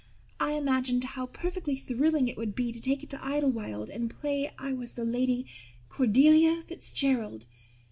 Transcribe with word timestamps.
I 0.39 0.53
imagined 0.53 1.03
how 1.03 1.27
perfectly 1.27 1.75
thrilling 1.75 2.27
it 2.27 2.35
would 2.35 2.55
be 2.55 2.71
to 2.71 2.81
take 2.81 3.03
it 3.03 3.11
to 3.11 3.23
Idlewild 3.23 3.91
and 3.91 4.09
play 4.09 4.51
I 4.57 4.73
was 4.73 4.95
the 4.95 5.05
Lady 5.05 5.45
Cordelia 5.89 6.63
Fitzgerald. 6.63 7.45